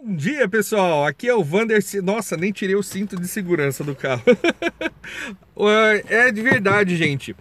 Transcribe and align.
Bom 0.00 0.14
dia, 0.14 0.48
pessoal. 0.48 1.04
Aqui 1.04 1.28
é 1.28 1.34
o 1.34 1.42
Vander. 1.42 1.82
Nossa, 2.04 2.36
nem 2.36 2.52
tirei 2.52 2.76
o 2.76 2.82
cinto 2.84 3.16
de 3.16 3.26
segurança 3.26 3.82
do 3.82 3.96
carro. 3.96 4.22
é 6.08 6.30
de 6.30 6.40
verdade, 6.40 6.96
gente. 6.96 7.34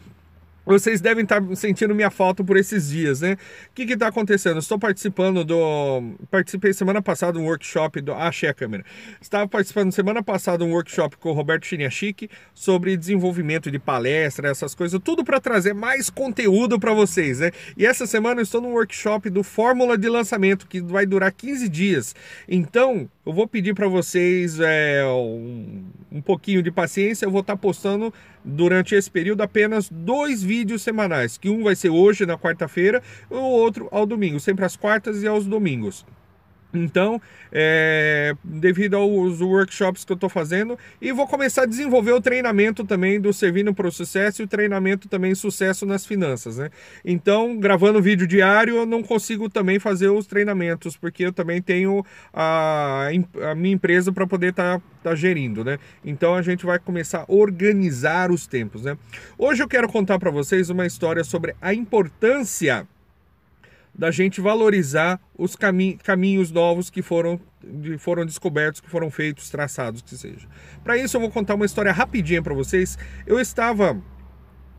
Vocês 0.68 1.00
devem 1.00 1.24
estar 1.24 1.42
sentindo 1.56 1.96
minha 1.96 2.12
falta 2.12 2.44
por 2.44 2.58
esses 2.58 2.90
dias, 2.90 3.22
né? 3.22 3.38
O 3.72 3.74
que 3.74 3.84
está 3.84 4.08
acontecendo? 4.08 4.60
Estou 4.60 4.78
participando 4.78 5.46
do. 5.46 6.16
Participei 6.30 6.74
semana 6.74 7.02
passada 7.02 7.40
um 7.40 7.46
workshop 7.46 8.02
do. 8.02 8.12
Ah, 8.12 8.28
achei 8.28 8.50
a 8.50 8.54
câmera. 8.54 8.84
Estava 9.22 9.48
participando 9.48 9.94
semana 9.94 10.22
passada 10.22 10.66
um 10.66 10.74
workshop 10.74 11.16
com 11.16 11.30
o 11.30 11.34
Roberto 11.34 11.66
Chiniachique 11.66 12.30
sobre 12.54 12.98
desenvolvimento 12.98 13.72
de 13.72 13.80
palestra, 13.80 14.50
essas 14.50 14.76
coisas, 14.76 15.00
tudo 15.02 15.24
para 15.24 15.40
trazer 15.40 15.74
mais 15.74 16.10
conteúdo 16.10 16.78
para 16.78 16.94
vocês, 16.94 17.40
né? 17.40 17.52
E 17.78 17.86
essa 17.86 18.06
semana 18.06 18.42
eu 18.42 18.44
estou 18.44 18.60
num 18.60 18.74
workshop 18.74 19.30
do 19.30 19.44
Fórmula 19.44 19.98
de 19.98 20.10
Lançamento, 20.10 20.68
que 20.68 20.82
vai 20.82 21.06
durar 21.06 21.32
15 21.32 21.70
dias. 21.70 22.14
Então, 22.46 23.10
eu 23.28 23.34
vou 23.34 23.46
pedir 23.46 23.74
para 23.74 23.90
vocês 23.90 24.58
é, 24.62 25.06
um, 25.06 25.84
um 26.10 26.22
pouquinho 26.22 26.64
de 26.64 26.72
paciência. 26.72 27.26
Eu 27.26 27.32
vou 27.32 27.42
estar 27.42 27.58
tá 27.58 27.62
postando 27.62 28.14
durante 28.42 28.96
esse 28.96 29.12
período 29.12 29.42
apenas 29.42 29.90
dois 29.92 30.42
vídeos 30.42 30.82
semanais, 30.82 31.38
que 31.38 31.50
um 31.50 31.62
vai 31.62 31.76
ser 31.76 31.90
hoje 31.90 32.26
na 32.26 32.38
quarta-feira, 32.38 33.04
e 33.30 33.34
o 33.34 33.42
outro 33.42 33.90
ao 33.92 34.06
domingo, 34.06 34.40
sempre 34.40 34.64
às 34.64 34.78
quartas 34.78 35.24
e 35.24 35.28
aos 35.28 35.46
domingos. 35.46 36.06
Então, 36.74 37.22
é, 37.52 38.36
devido 38.44 38.98
aos 38.98 39.40
workshops 39.42 40.04
que 40.04 40.12
eu 40.12 40.16
estou 40.16 40.30
fazendo, 40.30 40.78
e 41.02 41.12
vou 41.12 41.26
começar 41.26 41.64
a 41.64 41.66
desenvolver 41.66 42.12
o 42.12 42.22
treinamento 42.22 42.84
também 42.84 43.20
do 43.20 43.32
Servindo 43.32 43.74
para 43.74 43.88
o 43.88 43.92
Sucesso 43.92 44.42
e 44.42 44.46
o 44.46 44.48
treinamento 44.48 45.08
também 45.08 45.34
Sucesso 45.34 45.86
nas 45.86 46.06
Finanças, 46.06 46.58
né? 46.58 46.70
Então, 47.06 47.58
gravando 47.58 48.02
vídeo 48.02 48.28
diário, 48.28 48.78
eu 48.78 48.86
não 48.86 49.02
consigo 49.02 49.50
também 49.50 49.80
fazer 49.80 50.10
os 50.10 50.28
treinamentos, 50.28 50.98
porque 50.98 51.26
eu 51.26 51.32
também 51.32 51.62
tenho 51.62 52.06
a, 52.34 53.08
a 53.50 53.56
minha 53.56 53.74
empresa 53.74 54.12
para 54.12 54.28
poder 54.28 54.50
estar 54.50 54.80
tá, 54.80 54.86
tá 55.04 55.16
gerindo, 55.16 55.64
né? 55.64 55.80
Então, 56.04 56.36
a 56.36 56.42
gente 56.42 56.66
vai 56.66 56.80
começar 56.80 57.20
a 57.22 57.34
organizar 57.34 58.30
os 58.30 58.46
tempos, 58.46 58.84
né? 58.84 58.98
Hoje 59.38 59.64
eu 59.64 59.68
quero 59.68 59.88
contar 59.88 60.20
para 60.20 60.32
vocês 60.32 60.70
uma 60.70 60.86
história 60.86 61.24
sobre 61.24 61.56
a 61.62 61.74
importância 61.74 62.86
da 63.98 64.12
gente 64.12 64.40
valorizar 64.40 65.20
os 65.36 65.56
cami 65.56 65.98
caminhos 66.04 66.52
novos 66.52 66.90
que 66.90 67.02
foram, 67.02 67.40
foram 67.98 68.26
descobertos, 68.26 68.80
que 68.80 68.90
foram 68.90 69.10
feitos, 69.10 69.50
traçados, 69.50 70.02
que 70.02 70.16
seja. 70.16 70.48
Para 70.84 70.98
isso 70.98 71.18
eu 71.18 71.22
vou 71.22 71.32
contar 71.32 71.56
uma 71.56 71.66
história 71.66 71.92
rapidinha 71.92 72.42
para 72.42 72.54
vocês. 72.54 72.98
Eu 73.26 73.40
estava 73.40 74.00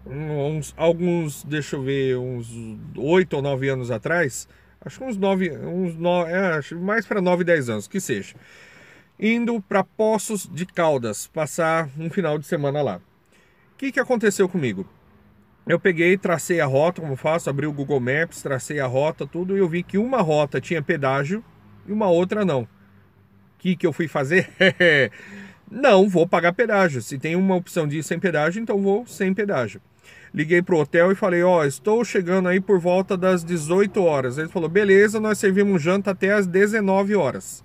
uns, 0.07 0.73
alguns, 0.77 1.43
deixa 1.45 1.77
eu 1.77 1.83
ver, 1.83 2.17
uns 2.17 2.49
oito 2.97 3.35
ou 3.35 3.43
nove 3.43 3.69
anos 3.69 3.91
atrás, 3.91 4.49
acho 4.81 4.99
que 4.99 5.05
uns 5.05 5.17
nove, 5.17 5.51
uns 5.51 5.97
no, 5.97 6.25
é, 6.27 6.61
mais 6.77 7.05
para 7.05 7.21
nove, 7.21 7.45
dez 7.45 7.69
anos, 7.69 7.89
que 7.89 8.01
seja, 8.01 8.37
indo 9.19 9.61
para 9.61 9.83
Poços 9.83 10.49
de 10.51 10.65
Caldas, 10.65 11.27
passar 11.27 11.91
um 11.99 12.09
final 12.09 12.39
de 12.39 12.47
semana 12.47 12.81
lá. 12.81 13.01
O 13.75 13.77
que, 13.79 13.93
que 13.93 14.01
aconteceu 14.01 14.49
comigo? 14.49 14.89
Eu 15.69 15.79
peguei, 15.79 16.17
tracei 16.17 16.61
a 16.61 16.67
rota, 16.67 17.03
como 17.03 17.15
faço, 17.15 17.51
abri 17.51 17.67
o 17.67 17.73
Google 17.73 18.01
Maps, 18.01 18.41
tracei 18.41 18.81
a 18.81 18.87
rota, 18.87 19.27
tudo, 19.27 19.55
e 19.55 19.61
eu 19.61 19.69
vi 19.69 19.83
que 19.83 19.99
uma 19.99 20.23
rota 20.23 20.61
tinha 20.63 20.81
pedágio 20.81 21.45
e 21.87 21.93
uma 21.93 22.09
outra 22.09 22.43
não. 22.43 22.63
O 22.63 22.69
que, 23.59 23.77
que 23.77 23.87
eu 23.87 23.93
fui 23.93 24.09
fazer? 24.09 24.49
não, 25.71 26.09
vou 26.09 26.27
pagar 26.27 26.55
pedágio. 26.55 27.03
Se 27.03 27.19
tem 27.19 27.37
uma 27.37 27.55
opção 27.55 27.87
de 27.87 27.99
ir 27.99 28.03
sem 28.03 28.19
pedágio, 28.19 28.63
então 28.63 28.81
vou 28.81 29.07
sem 29.07 29.35
pedágio. 29.35 29.81
Liguei 30.33 30.63
pro 30.63 30.79
hotel 30.79 31.13
e 31.13 31.15
falei, 31.15 31.43
ó, 31.43 31.59
oh, 31.59 31.65
estou 31.65 32.05
chegando 32.05 32.49
aí 32.49 32.61
por 32.61 32.79
volta 32.79 33.17
das 33.17 33.45
18 33.45 34.03
horas. 34.03 34.39
Ele 34.39 34.49
falou, 34.49 34.69
beleza, 34.69 35.21
nós 35.21 35.39
servimos 35.39 35.83
janta 35.83 36.13
até 36.13 36.33
as 36.33 36.47
19 36.47 37.15
horas. 37.15 37.65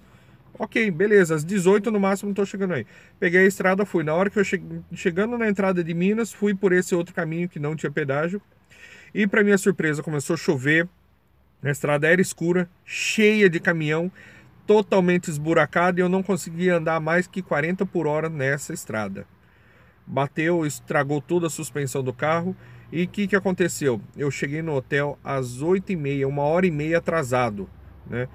Ok, 0.58 0.92
beleza, 0.92 1.34
às 1.34 1.44
18 1.44 1.90
no 1.90 2.00
máximo 2.00 2.30
estou 2.30 2.46
chegando 2.46 2.76
aí. 2.76 2.86
Peguei 3.20 3.42
a 3.42 3.48
estrada, 3.48 3.86
fui. 3.86 4.04
Na 4.04 4.14
hora 4.14 4.30
que 4.30 4.38
eu 4.38 4.44
che... 4.44 4.62
chegando 4.94 5.38
na 5.38 5.48
entrada 5.48 5.84
de 5.84 5.94
Minas, 5.94 6.32
fui 6.32 6.54
por 6.54 6.72
esse 6.72 6.94
outro 6.94 7.14
caminho 7.14 7.50
que 7.50 7.60
não 7.60 7.76
tinha 7.76 7.92
pedágio. 7.92 8.42
E 9.14 9.26
para 9.26 9.44
minha 9.44 9.58
surpresa, 9.58 10.04
começou 10.04 10.36
a 10.36 10.38
chover. 10.38 10.88
A 11.64 11.72
estrada 11.72 12.08
era 12.08 12.22
escura, 12.22 12.70
cheia 12.86 13.50
de 13.50 13.60
caminhão, 13.60 14.12
totalmente 14.68 15.30
esburacada 15.30 16.00
e 16.00 16.04
eu 16.04 16.10
não 16.10 16.22
conseguia 16.22 16.76
andar 16.76 17.00
mais 17.00 17.26
que 17.26 17.42
40 17.42 17.86
por 17.86 18.06
hora 18.06 18.30
nessa 18.30 18.74
estrada. 18.74 19.26
Bateu, 20.06 20.66
estragou 20.66 21.22
toda 21.22 21.48
a 21.48 21.50
suspensão 21.50 22.04
do 22.04 22.14
carro. 22.14 22.56
E 22.92 23.04
o 23.04 23.08
que, 23.08 23.28
que 23.28 23.36
aconteceu? 23.36 24.00
Eu 24.16 24.30
cheguei 24.30 24.62
no 24.62 24.76
hotel 24.76 25.18
às 25.24 25.64
8h30, 25.64 26.28
uma 26.28 26.44
hora 26.44 26.68
e 26.68 26.72
meia 26.72 27.00
atrasado, 27.00 27.68
né? 28.08 28.28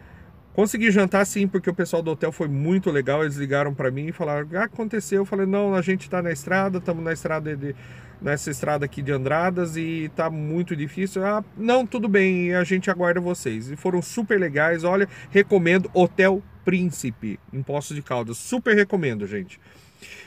Consegui 0.59 0.91
jantar 0.91 1.25
sim, 1.25 1.47
porque 1.47 1.71
o 1.71 1.73
pessoal 1.73 2.03
do 2.03 2.11
hotel 2.11 2.33
foi 2.33 2.49
muito 2.49 2.91
legal. 2.91 3.23
Eles 3.23 3.37
ligaram 3.37 3.73
para 3.73 3.93
mim 3.93 4.09
e 4.09 4.13
falaram: 4.13 4.49
ah, 4.55 4.65
aconteceu. 4.65 5.19
Eu 5.19 5.25
falei: 5.25 5.47
não, 5.47 5.73
a 5.73 5.81
gente 5.81 6.01
está 6.01 6.21
na 6.21 6.33
estrada, 6.33 6.79
estamos 6.79 7.05
na 7.05 7.13
estrada 7.13 7.57
de, 7.57 7.77
nessa 8.21 8.51
estrada 8.51 8.85
aqui 8.85 9.01
de 9.01 9.13
Andradas 9.13 9.77
e 9.77 10.07
está 10.07 10.29
muito 10.29 10.75
difícil. 10.75 11.25
Ah, 11.25 11.45
não, 11.57 11.87
tudo 11.87 12.09
bem, 12.09 12.57
a 12.57 12.65
gente 12.65 12.91
aguarda 12.91 13.21
vocês. 13.21 13.71
E 13.71 13.77
foram 13.77 14.03
super 14.03 14.37
legais. 14.37 14.83
Olha, 14.83 15.09
recomendo 15.31 15.89
Hotel 15.95 16.43
Príncipe, 16.65 17.39
em 17.53 17.63
Poços 17.63 17.95
de 17.95 18.03
Caldas. 18.03 18.37
Super 18.37 18.75
recomendo, 18.75 19.29
gente. 19.29 19.61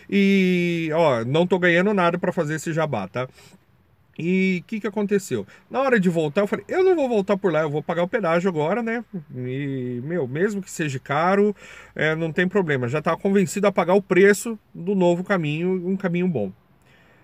E, 0.09 0.89
ó, 0.93 1.25
não 1.25 1.45
tô 1.45 1.59
ganhando 1.59 1.93
nada 1.93 2.17
para 2.17 2.31
fazer 2.31 2.55
esse 2.55 2.71
jabá, 2.71 3.05
tá? 3.05 3.27
E 4.23 4.61
o 4.61 4.67
que, 4.67 4.79
que 4.79 4.85
aconteceu? 4.85 5.47
Na 5.67 5.81
hora 5.81 5.99
de 5.99 6.07
voltar, 6.07 6.41
eu 6.41 6.47
falei, 6.47 6.63
eu 6.67 6.83
não 6.83 6.95
vou 6.95 7.09
voltar 7.09 7.35
por 7.37 7.51
lá, 7.51 7.61
eu 7.61 7.71
vou 7.71 7.81
pagar 7.81 8.03
o 8.03 8.07
pedágio 8.07 8.47
agora, 8.47 8.83
né? 8.83 9.03
E, 9.35 9.99
meu, 10.03 10.27
mesmo 10.27 10.61
que 10.61 10.69
seja 10.69 10.99
caro, 10.99 11.55
é, 11.95 12.13
não 12.13 12.31
tem 12.31 12.47
problema. 12.47 12.87
Já 12.87 12.99
estava 12.99 13.17
convencido 13.17 13.65
a 13.65 13.71
pagar 13.71 13.95
o 13.95 14.01
preço 14.01 14.59
do 14.75 14.93
novo 14.93 15.23
caminho, 15.23 15.71
um 15.87 15.97
caminho 15.97 16.27
bom. 16.27 16.53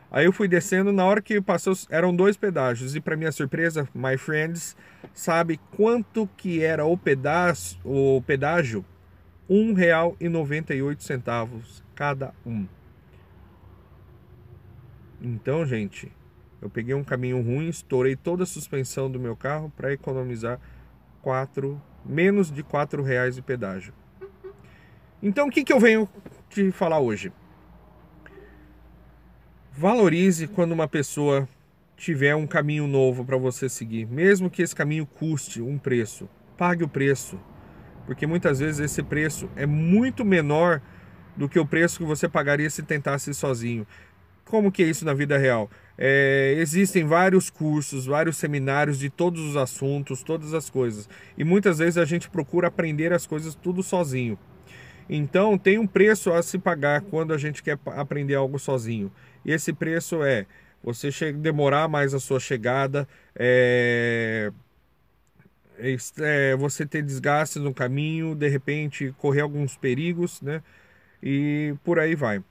Aí 0.09 0.25
eu 0.25 0.34
fui 0.34 0.47
descendo, 0.47 0.91
na 0.91 1.06
hora 1.06 1.22
que 1.22 1.40
passou, 1.40 1.75
eram 1.91 2.16
dois 2.16 2.36
pedágios. 2.36 2.96
E 2.96 3.00
para 3.00 3.16
minha 3.16 3.31
surpresa, 3.31 3.88
my 3.94 4.18
friends, 4.18 4.75
sabe 5.13 5.59
quanto 5.75 6.28
que 6.36 6.63
era 6.63 6.84
o 6.84 6.97
pedágio? 6.97 7.78
O 7.84 8.24
pedágio? 8.25 8.84
R$ 9.47 9.56
1,98 9.56 11.84
cada 11.94 12.34
um. 12.44 12.66
Então, 15.22 15.63
gente, 15.63 16.12
eu 16.62 16.69
peguei 16.69 16.95
um 16.95 17.03
caminho 17.03 17.41
ruim, 17.41 17.68
estourei 17.68 18.16
toda 18.16 18.44
a 18.44 18.47
suspensão 18.47 19.09
do 19.09 19.19
meu 19.19 19.35
carro 19.35 19.72
para 19.75 19.94
economizar 19.94 20.59
quatro, 21.22 21.81
menos 22.06 22.51
de 22.51 22.63
quatro 22.63 23.03
reais 23.03 23.35
de 23.35 23.41
pedágio. 23.41 23.94
Então 25.22 25.47
o 25.47 25.51
que, 25.51 25.63
que 25.63 25.73
eu 25.73 25.79
venho 25.79 26.09
te 26.50 26.72
falar 26.72 27.00
hoje? 27.00 27.31
Valorize 29.72 30.47
quando 30.47 30.72
uma 30.72 30.88
pessoa 30.88 31.47
tiver 31.95 32.35
um 32.35 32.47
caminho 32.47 32.88
novo 32.88 33.25
para 33.25 33.38
você 33.38 33.68
seguir, 33.68 34.06
mesmo 34.06 34.50
que 34.50 34.62
esse 34.62 34.75
caminho 34.75 35.06
custe 35.06 35.62
um 35.62 35.78
preço. 35.78 36.29
Pague 36.57 36.84
o 36.84 36.88
preço, 36.88 37.39
porque 38.06 38.25
muitas 38.25 38.59
vezes 38.59 38.79
esse 38.79 39.03
preço 39.03 39.50
é 39.56 39.66
muito 39.66 40.25
menor 40.25 40.81
do 41.35 41.47
que 41.47 41.59
o 41.59 41.66
preço 41.66 42.00
que 42.00 42.06
você 42.06 42.28
pagaria 42.28 42.69
se 42.69 42.81
tentasse 42.81 43.34
sozinho. 43.34 43.85
Como 44.45 44.72
que 44.72 44.81
é 44.81 44.88
isso 44.88 45.06
na 45.06 45.13
vida 45.13 45.38
real? 45.38 45.69
É, 45.97 46.53
existem 46.58 47.03
vários 47.03 47.50
cursos, 47.50 48.06
vários 48.06 48.38
seminários 48.38 49.00
de 49.00 49.09
todos 49.09 49.41
os 49.41 49.58
assuntos, 49.58 50.22
todas 50.22 50.53
as 50.53 50.69
coisas. 50.69 51.09
E 51.38 51.44
muitas 51.44 51.80
vezes 51.80 51.97
a 51.97 52.06
gente 52.06 52.30
procura 52.30 52.68
aprender 52.68 53.12
as 53.12 53.25
coisas 53.25 53.56
tudo 53.56 53.81
sozinho. 53.81 54.38
Então 55.09 55.57
tem 55.57 55.80
um 55.80 55.88
preço 55.88 56.31
a 56.31 56.44
se 56.44 56.59
pagar 56.59 57.02
quando 57.02 57.34
a 57.34 57.38
gente 57.38 57.63
quer 57.63 57.80
aprender 57.96 58.36
algo 58.36 58.59
sozinho. 58.59 59.12
E 59.44 59.52
esse 59.52 59.74
preço 59.74 60.24
é 60.24 60.46
você 60.84 61.09
demorar 61.34 61.88
mais 61.88 62.13
a 62.13 62.19
sua 62.19 62.40
chegada, 62.40 63.07
é, 63.36 64.52
é, 66.19 66.56
você 66.56 66.86
ter 66.86 67.02
desgastes 67.02 67.62
no 67.62 67.74
caminho, 67.74 68.36
de 68.36 68.47
repente 68.47 69.13
correr 69.18 69.41
alguns 69.41 69.75
perigos, 69.75 70.42
né? 70.42 70.62
E 71.22 71.74
por 71.83 72.00
aí 72.00 72.16
vai. 72.16 72.44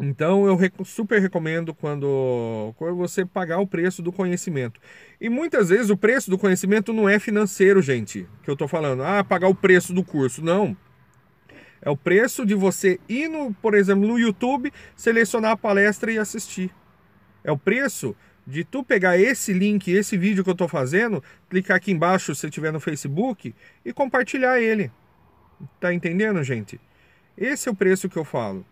Então 0.00 0.46
eu 0.46 0.56
super 0.84 1.20
recomendo 1.20 1.74
quando, 1.74 2.72
quando 2.76 2.96
você 2.96 3.26
pagar 3.26 3.58
o 3.58 3.66
preço 3.66 4.00
do 4.00 4.12
conhecimento. 4.12 4.80
E 5.20 5.28
muitas 5.28 5.70
vezes 5.70 5.90
o 5.90 5.96
preço 5.96 6.30
do 6.30 6.38
conhecimento 6.38 6.92
não 6.92 7.08
é 7.08 7.18
financeiro, 7.18 7.82
gente, 7.82 8.28
que 8.44 8.48
eu 8.48 8.52
estou 8.52 8.68
falando. 8.68 9.02
Ah, 9.02 9.24
pagar 9.24 9.48
o 9.48 9.54
preço 9.54 9.92
do 9.92 10.04
curso. 10.04 10.40
Não. 10.40 10.76
É 11.82 11.90
o 11.90 11.96
preço 11.96 12.46
de 12.46 12.54
você 12.54 13.00
ir, 13.08 13.28
no, 13.28 13.52
por 13.54 13.74
exemplo, 13.74 14.06
no 14.06 14.18
YouTube, 14.18 14.72
selecionar 14.94 15.52
a 15.52 15.56
palestra 15.56 16.12
e 16.12 16.18
assistir. 16.18 16.70
É 17.42 17.50
o 17.50 17.58
preço 17.58 18.14
de 18.46 18.64
tu 18.64 18.84
pegar 18.84 19.18
esse 19.18 19.52
link, 19.52 19.90
esse 19.90 20.16
vídeo 20.16 20.44
que 20.44 20.50
eu 20.50 20.52
estou 20.52 20.68
fazendo, 20.68 21.22
clicar 21.50 21.76
aqui 21.76 21.90
embaixo 21.90 22.34
se 22.34 22.46
estiver 22.46 22.72
no 22.72 22.80
Facebook 22.80 23.54
e 23.84 23.92
compartilhar 23.92 24.60
ele. 24.60 24.92
Tá 25.80 25.92
entendendo, 25.92 26.42
gente? 26.42 26.80
Esse 27.36 27.68
é 27.68 27.72
o 27.72 27.74
preço 27.74 28.08
que 28.08 28.16
eu 28.16 28.24
falo 28.24 28.64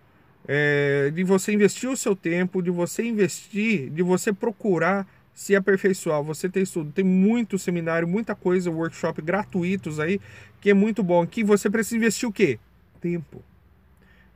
é, 0.46 1.10
de 1.12 1.24
você 1.24 1.52
investir 1.52 1.90
o 1.90 1.96
seu 1.96 2.14
tempo, 2.14 2.62
de 2.62 2.70
você 2.70 3.04
investir, 3.04 3.90
de 3.90 4.02
você 4.02 4.32
procurar 4.32 5.06
se 5.34 5.54
aperfeiçoar, 5.54 6.22
você 6.22 6.48
tem 6.48 6.62
estudo, 6.62 6.90
tem 6.92 7.04
muito 7.04 7.58
seminário, 7.58 8.08
muita 8.08 8.34
coisa, 8.34 8.70
workshop 8.70 9.20
gratuitos 9.20 10.00
aí, 10.00 10.18
que 10.62 10.70
é 10.70 10.74
muito 10.74 11.02
bom. 11.02 11.20
Aqui 11.20 11.44
você 11.44 11.68
precisa 11.68 11.96
investir 11.96 12.26
o 12.26 12.32
quê? 12.32 12.58
Tempo. 13.02 13.44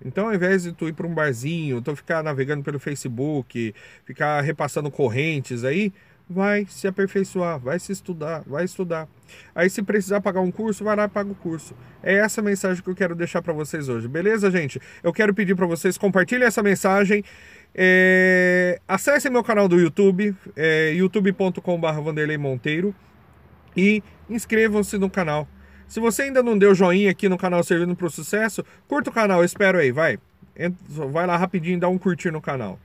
Então, 0.05 0.29
ao 0.29 0.35
invés 0.35 0.63
de 0.63 0.73
tu 0.73 0.89
ir 0.89 0.93
para 0.93 1.07
um 1.07 1.15
barzinho, 1.15 1.81
tu 1.81 1.97
ficar 1.97 2.23
navegando 2.23 2.63
pelo 2.63 2.79
Facebook, 2.79 3.75
ficar 4.05 4.43
repassando 4.43 4.91
correntes 4.91 5.65
aí, 5.65 5.93
vai 6.31 6.65
se 6.71 6.87
aperfeiçoar, 6.87 7.59
vai 7.59 7.81
se 7.81 7.91
estudar, 7.91 8.45
vai 8.47 8.65
estudar. 8.65 9.09
Aí 9.53 9.69
se 9.69 9.83
precisar 9.83 10.21
pagar 10.21 10.41
um 10.41 10.51
curso, 10.53 10.85
vai 10.85 10.95
lá 10.95 11.05
e 11.05 11.09
paga 11.09 11.33
o 11.33 11.35
curso. 11.35 11.75
É 12.01 12.15
essa 12.15 12.41
mensagem 12.41 12.83
que 12.83 12.89
eu 12.89 12.95
quero 12.95 13.17
deixar 13.17 13.43
para 13.43 13.53
vocês 13.53 13.89
hoje, 13.89 14.07
beleza, 14.07 14.49
gente? 14.49 14.81
Eu 15.03 15.13
quero 15.13 15.35
pedir 15.35 15.57
para 15.57 15.67
vocês 15.67 15.99
compartilhem 15.99 16.47
essa 16.47 16.63
mensagem. 16.63 17.25
É... 17.75 18.81
Acessem 18.87 19.31
meu 19.31 19.43
canal 19.43 19.67
do 19.67 19.79
YouTube, 19.79 20.35
é... 20.57 20.93
youtube.com.br 20.95 22.01
Vanderlei 22.01 22.39
Monteiro 22.39 22.95
e 23.77 24.01
inscrevam-se 24.29 24.99
no 24.99 25.11
canal. 25.11 25.49
Se 25.89 25.99
você 25.99 26.23
ainda 26.23 26.45
não 26.45 26.57
deu 26.57 26.73
joinha 26.77 27.11
aqui 27.11 27.29
no 27.29 27.37
canal 27.37 27.65
Servindo 27.65 27.97
para 27.97 28.07
o 28.07 28.11
Sucesso, 28.11 28.65
curta 28.87 29.11
o 29.11 29.13
canal, 29.13 29.43
espero 29.43 29.79
aí, 29.79 29.91
vai. 29.91 30.21
Vai 30.89 31.27
lá 31.27 31.37
rapidinho 31.37 31.81
dá 31.81 31.89
um 31.89 31.99
curtir 31.99 32.31
no 32.31 32.41
canal. 32.41 32.79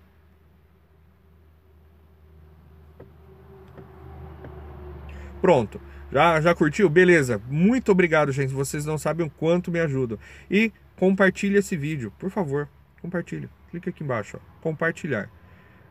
Pronto. 5.45 5.79
Já, 6.11 6.41
já 6.41 6.55
curtiu? 6.55 6.89
Beleza. 6.89 7.39
Muito 7.47 7.91
obrigado, 7.91 8.31
gente. 8.31 8.51
Vocês 8.51 8.83
não 8.83 8.97
sabem 8.97 9.27
o 9.27 9.29
quanto 9.29 9.69
me 9.69 9.79
ajudam. 9.79 10.17
E 10.49 10.73
compartilhe 10.95 11.59
esse 11.59 11.77
vídeo, 11.77 12.11
por 12.17 12.31
favor. 12.31 12.67
Compartilhe. 12.99 13.47
Clica 13.69 13.91
aqui 13.91 14.03
embaixo, 14.03 14.37
ó. 14.37 14.61
Compartilhar. 14.63 15.29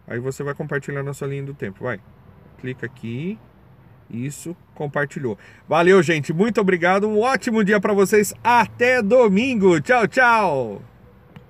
Aí 0.08 0.18
você 0.18 0.42
vai 0.42 0.54
compartilhar 0.54 1.04
na 1.04 1.14
sua 1.14 1.28
linha 1.28 1.44
do 1.44 1.54
tempo. 1.54 1.84
Vai. 1.84 2.00
Clica 2.58 2.84
aqui. 2.84 3.38
Isso, 4.10 4.56
compartilhou. 4.74 5.38
Valeu, 5.68 6.02
gente. 6.02 6.32
Muito 6.32 6.60
obrigado. 6.60 7.08
Um 7.08 7.20
ótimo 7.20 7.62
dia 7.62 7.78
para 7.78 7.92
vocês. 7.92 8.34
Até 8.42 9.00
domingo. 9.00 9.80
Tchau, 9.80 10.08
tchau. 10.08 10.94